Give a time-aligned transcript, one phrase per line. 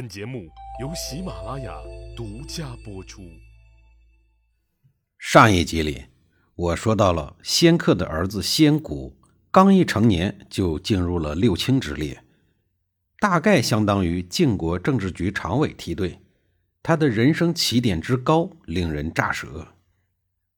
[0.00, 0.48] 本节目
[0.80, 1.76] 由喜马拉雅
[2.16, 3.20] 独家播出。
[5.18, 6.06] 上一集里，
[6.54, 9.14] 我说到了仙客的儿子仙谷，
[9.50, 12.24] 刚一成年就进入了六卿之列，
[13.18, 16.18] 大概相当于晋国政治局常委梯队。
[16.82, 19.68] 他的人生起点之高，令人咋舌。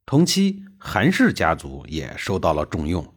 [0.06, 3.12] 同期，韩氏家族也受到了重用。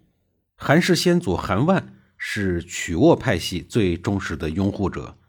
[0.55, 5.19] 韩氏先祖韩万是曲沃派系最忠实的拥护者。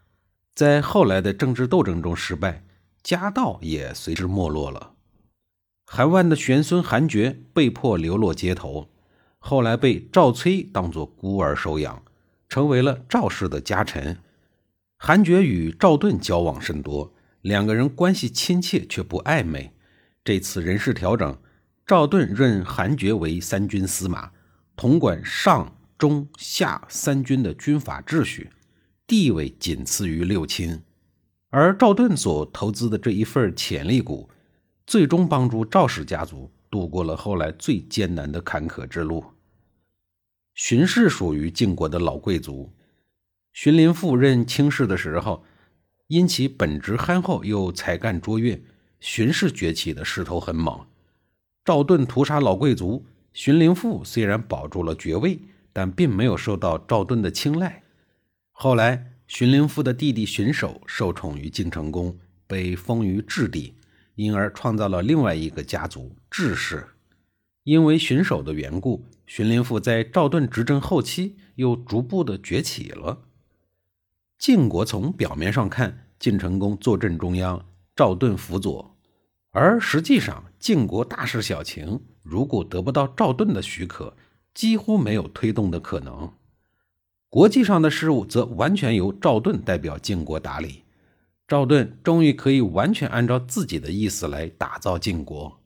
[0.57, 2.65] 在后来的政治斗争中失败，
[3.03, 4.95] 家道也随之没落了。
[5.85, 8.89] 韩万的玄孙韩厥被迫流落街头，
[9.39, 12.03] 后来被赵崔当作孤儿收养，
[12.49, 14.17] 成为了赵氏的家臣。
[14.97, 19.75] 韩厥与赵盾交往甚多，两个人关系亲切却不暧昧。
[20.25, 21.37] 这次人事调整，
[21.87, 24.31] 赵盾任韩厥为三军司马，
[24.75, 28.49] 统管上中下三军的军法秩序。
[29.07, 30.83] 地位仅次于六卿，
[31.51, 34.29] 而赵盾所投资的这一份潜力股，
[34.85, 39.25] 最终帮助赵氏家族度过了后来最艰难的坎坷之路。
[40.57, 42.73] 荀氏属于晋国的老贵族，
[43.53, 45.45] 荀林父任卿士的时候，
[46.09, 48.61] 因其本职憨厚又才干卓越，
[48.99, 50.85] 荀氏崛起的势头很猛。
[51.65, 55.39] 赵盾屠杀老贵族，荀林父虽然保住了爵位，
[55.73, 57.85] 但并没有受到赵盾的青睐。
[58.59, 63.75] 后来，荀林父的弟弟荀守受宠于晋成公，被封于质地，
[64.15, 66.89] 因而创造了另外一个家族质氏。
[67.65, 73.25] 因为荀守的缘故，荀林父在赵盾执政后期又逐步的崛起了。
[74.39, 77.63] 晋国从表面上看，晋成公坐镇中央，
[77.95, 78.97] 赵盾辅佐，
[79.51, 84.17] 而实际上，晋国大事小情，如果得不到赵盾的许可，
[84.55, 86.33] 几乎没有推动的可能。
[87.37, 90.85] 国际上的事务则完全由赵盾代表晋国打理。
[91.47, 95.61] 赵盾终于可以完全按照自己的意思来打造晋国。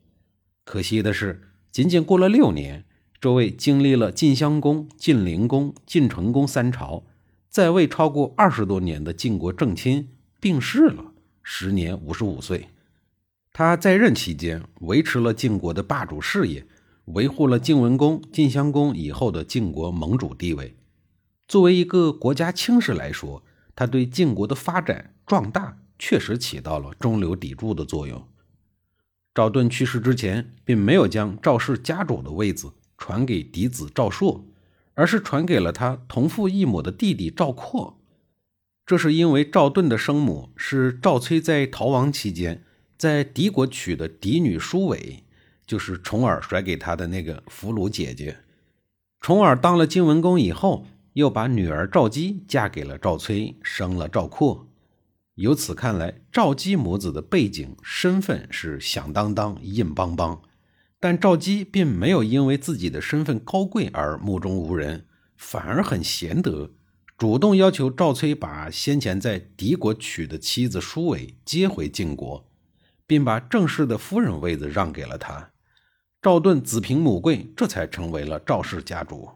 [0.65, 2.83] 可惜的是，仅仅过了六年，
[3.21, 7.05] 这位经历了晋襄公、晋灵公、晋成公三朝，
[7.47, 10.09] 在位超过二十多年的晋国正卿
[10.41, 12.67] 病逝了，时年五十五岁。
[13.53, 16.67] 他在任期间，维持了晋国的霸主事业，
[17.05, 20.75] 维护了晋文公、晋襄公以后的晋国盟主地位。
[21.51, 23.43] 作为一个国家卿士来说，
[23.75, 28.25] 他对晋国的发展壮大确实起到了中流砥柱的作用。
[29.35, 34.45] 赵盾去世之前，并没有将赵氏家主的位子传给嫡子赵朔，
[34.93, 37.99] 而是传给了他同父异母的弟弟赵括。
[38.85, 42.63] 这是因为赵盾的生母是赵崔在逃亡期间
[42.97, 45.25] 在敌国娶的嫡女舒伟，
[45.67, 48.37] 就是重耳甩给他的那个俘虏姐姐。
[49.19, 50.85] 重耳当了晋文公以后。
[51.13, 54.67] 又把女儿赵姬嫁给了赵崔，生了赵括。
[55.35, 60.41] 由此看来，赵姬母子的背景、身份是响当当、硬邦邦。
[60.99, 65.05] 但赵姬并没有因为自己的身份高贵而目中无人，
[65.35, 66.69] 反而很贤德，
[67.17, 72.45] 主动要求赵崔把先前在敌国娶的妻子舒伟接回晋国，
[73.07, 75.49] 并把正式的夫人位子让给了他。
[76.21, 79.27] 赵盾子凭母贵，这才成为了赵氏家主。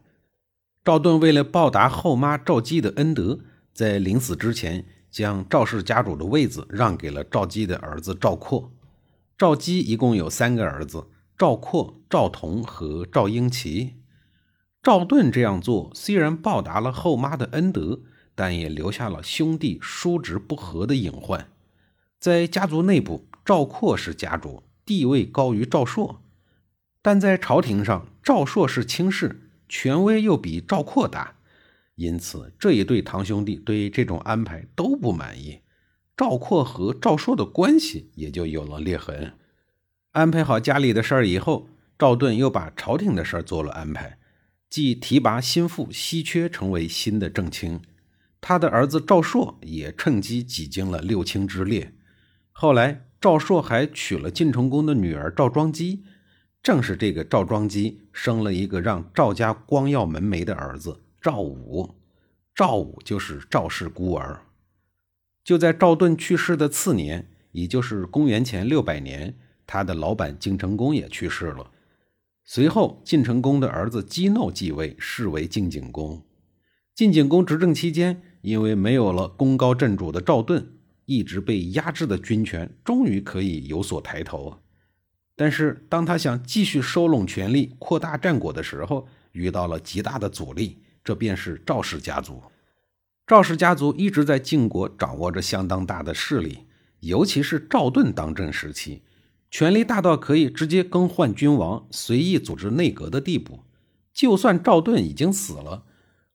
[0.85, 3.39] 赵盾为了报答后妈赵姬的恩德，
[3.73, 8.71] 在临死之前，将赵氏家主的位子让给了赵姬的儿子赵括。
[9.35, 13.95] 赵姬一共有三个儿子：赵括、赵同和赵婴齐。
[14.83, 18.01] 赵盾这样做虽然报答了后妈的恩德，
[18.35, 21.47] 但也留下了兄弟叔侄不和的隐患。
[22.19, 26.21] 在家族内部，赵括是家主，地位高于赵朔；
[27.01, 29.44] 但在朝廷上，赵朔是卿士。
[29.67, 31.35] 权威又比赵括大，
[31.95, 35.61] 因此这一对堂兄弟对这种安排都不满意。
[36.17, 39.33] 赵括和赵朔的关系也就有了裂痕。
[40.11, 41.67] 安排好家里的事儿以后，
[41.99, 44.17] 赵盾又把朝廷的事儿做了安排，
[44.69, 47.81] 即提拔心腹稀缺成为新的正卿。
[48.39, 51.93] 他的儿子赵朔也趁机挤进了六卿之列。
[52.51, 56.03] 后来，赵朔还娶了晋成公的女儿赵庄姬。
[56.65, 61.93] 正是这个赵庄姬生了一个让赵家光耀门楣的儿子赵武，
[62.55, 64.41] 赵武就是赵氏孤儿。
[65.43, 69.35] 就在赵盾去世的次年，也就是公元前六百年，
[69.67, 71.69] 他的老板晋成公也去世了。
[72.43, 76.19] 随后，晋成公的儿子姬怒继位，是为晋景公。
[76.95, 80.67] 晋景公执政期间，因为没有了功高震主的赵盾，
[81.05, 84.57] 一直被压制的军权终于可以有所抬头。
[85.35, 92.41] 但是，当他想继续收拢权力、扩大战果的时候，遇到了极大的阻力，这便是赵氏家族。
[93.27, 96.59] 赵氏家族一直在晋国掌握着相当大的势力，
[97.01, 99.01] 尤其是赵盾当政时期，
[99.51, 103.59] 权力大到可以直接更换君王、随意组织内阁的地步。
[104.13, 105.83] 就算赵盾已经死了，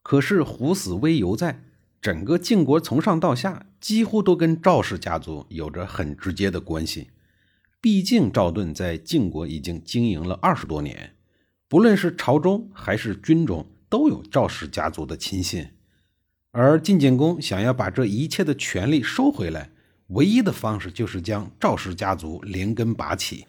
[0.03, 1.63] 可是虎死威犹在，
[2.03, 7.09] 整个晋国从上到下几乎都跟赵氏家族有着很直接的关系。
[7.81, 11.15] 毕竟赵盾在晋国已经经营了二十多年，
[11.67, 15.67] 不论是朝中还是军中，都有赵氏家族的亲信。
[16.51, 19.71] 而晋景公想要把这一切的权力收回来，
[20.09, 23.47] 唯一的方式就是将赵氏家族连根拔起。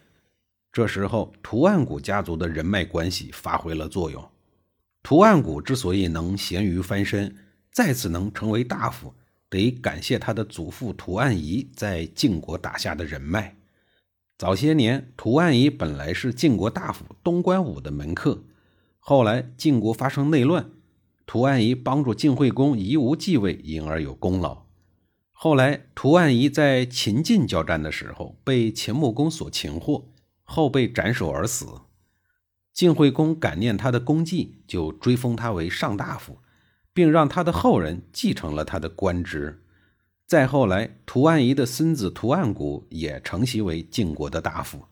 [0.72, 4.26] 这时候，图案谷家族的人脉关系发挥了作用。
[5.02, 7.36] 图案谷之所以能咸鱼翻身，
[7.70, 9.12] 再次能成为大夫，
[9.50, 13.54] 得感谢他的祖父图案仪在晋国打下的人脉。
[14.42, 18.42] 早些年，图案仪本来是晋国大夫东关武的门客，
[18.98, 20.68] 后来晋国发生内乱。
[21.26, 24.64] 图案仪帮助晋惠公夷吾继位，因而有功劳。
[25.30, 30.08] 后来，图案仪在秦晋交战的时候被秦穆公所擒获，
[30.42, 31.82] 后被斩首而死。
[32.72, 36.38] 晋惠公感念他的功绩，就追封他为上大夫，
[36.92, 39.61] 并让他的后人继承了他的官职。
[40.26, 44.86] 再后来，图案仪的孙子图案谷也承袭为晋国的大夫。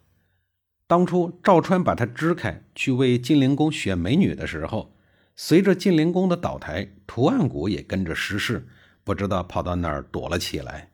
[0.87, 4.93] 当初赵川把他支开去为晋灵公选美女的时候。
[5.37, 8.69] 随着晋灵公的倒台，图案谷也跟着失势，
[9.03, 10.91] 不知道跑到哪儿躲了起来。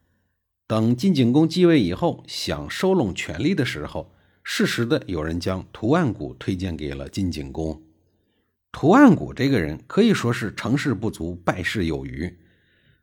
[0.68, 4.12] 等晋景公继位以后，想收拢权力的时候，
[4.44, 7.82] 适时的有人将图案谷推荐给了晋景公。
[8.70, 12.38] 图案谷这个人可以说是成事不足败事有余，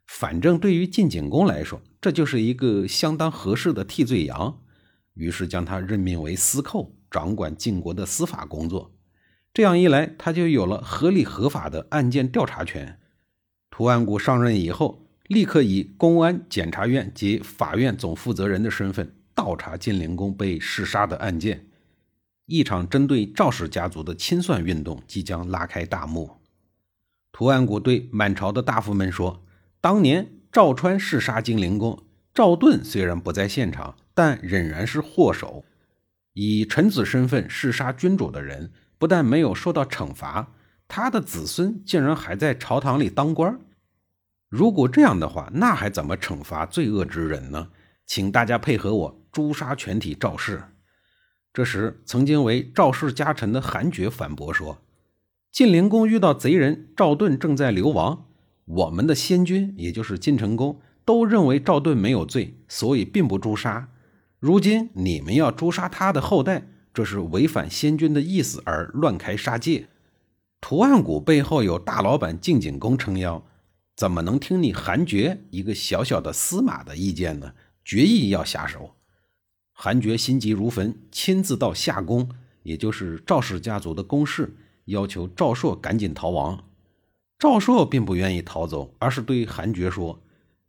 [0.06, 4.60] 反正对于晋景公来说，这就是一个相当合适的替罪羊，
[5.14, 8.94] 于是将他任命为司寇，掌管晋国的司法工作。
[9.52, 12.98] 这样一来，他就有了合理合法的案件调查权。
[13.70, 21.66] 图案谷上任以后，立刻以公安、检察院及法院总负责人的身份倒查晋灵公被弑杀的案件。
[22.46, 26.30] 一场针对赵氏家族的清算运动即将拉开大幕。
[27.32, 29.42] 图案谷对满朝的大夫们说
[29.84, 35.62] ：“当年赵川弑杀晋灵公，赵盾虽然不在现场，但仍然是祸首。
[36.32, 40.54] 以臣子身份弑杀君主的人。”不但没有受到惩罚，
[40.88, 43.60] 他的子孙竟然还在朝堂里当官。
[44.48, 47.68] 如果这样的话，那还怎么惩罚罪恶之人呢？
[48.06, 50.62] 请大家配合我诛杀全体赵氏。
[51.52, 54.78] 这时，曾经为赵氏家臣的韩厥反驳说
[55.52, 58.24] ：“晋灵公遇到贼人，赵盾正在流亡。
[58.64, 63.90] 我们的先君，也就是晋成公，都认为赵盾没有罪，所以并不诛杀。
[64.38, 69.88] 如今你们要诛杀他的后代。”这是违反先君的意思而乱开杀戒。
[70.60, 73.42] 图案谷背后有大老板晋景公撑腰，
[73.96, 77.54] 怎么能听你韩厥一个小小的司马的意见呢？
[77.84, 78.94] 决意要下手。
[79.72, 82.30] 韩厥心急如焚，亲自到夏宫，
[82.62, 86.62] 也就是赵氏家族的宫室，要求赵朔赶紧逃亡。
[87.38, 90.22] 赵朔并不愿意逃走，而是对韩厥说：“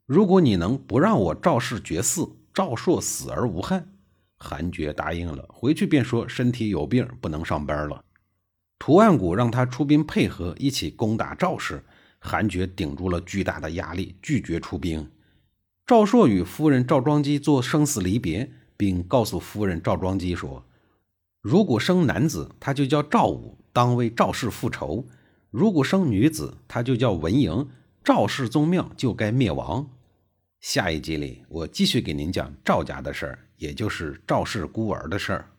[0.05, 3.91] 如果你能不让我赵氏绝嗣，赵朔死而无憾。”
[4.37, 8.03] 韩厥答应了，回去便说身体有病，不能上班了。
[8.77, 11.83] 图案谷让他出兵配合，一起攻打赵氏。
[12.19, 15.09] 韩厥顶住了巨大的压力，拒绝出兵。
[15.85, 20.65] 赵朔与夫人赵庄姬做生死离别，并告诉夫人赵庄姬说
[21.41, 25.05] ：“如果生男子，他就叫赵武，当为赵氏复仇；
[25.55, 27.65] 如果生女子，她就叫文嬴，
[28.03, 29.87] 赵氏宗庙就该灭亡。”
[30.59, 33.39] 下一集里，我继续给您讲赵家的事儿。
[33.57, 35.49] 也就是赵氏孤儿的事儿。